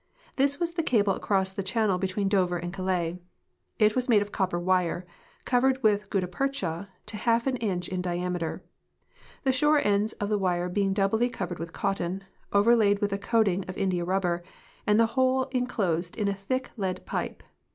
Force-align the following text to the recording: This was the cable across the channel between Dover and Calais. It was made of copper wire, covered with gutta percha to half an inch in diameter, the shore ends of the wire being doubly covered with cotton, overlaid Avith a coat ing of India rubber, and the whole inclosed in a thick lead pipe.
This 0.35 0.59
was 0.59 0.71
the 0.71 0.81
cable 0.81 1.13
across 1.13 1.53
the 1.53 1.61
channel 1.61 1.99
between 1.99 2.27
Dover 2.27 2.57
and 2.57 2.73
Calais. 2.73 3.19
It 3.77 3.95
was 3.95 4.09
made 4.09 4.23
of 4.23 4.31
copper 4.31 4.59
wire, 4.59 5.05
covered 5.45 5.83
with 5.83 6.09
gutta 6.09 6.25
percha 6.27 6.89
to 7.05 7.17
half 7.17 7.45
an 7.45 7.55
inch 7.57 7.87
in 7.87 8.01
diameter, 8.01 8.63
the 9.43 9.53
shore 9.53 9.77
ends 9.77 10.13
of 10.13 10.27
the 10.29 10.39
wire 10.39 10.69
being 10.69 10.91
doubly 10.93 11.29
covered 11.29 11.59
with 11.59 11.71
cotton, 11.71 12.23
overlaid 12.51 12.99
Avith 12.99 13.11
a 13.11 13.19
coat 13.19 13.47
ing 13.47 13.63
of 13.65 13.77
India 13.77 14.03
rubber, 14.03 14.41
and 14.87 14.99
the 14.99 15.05
whole 15.13 15.43
inclosed 15.51 16.15
in 16.17 16.27
a 16.27 16.33
thick 16.33 16.71
lead 16.77 17.05
pipe. 17.05 17.43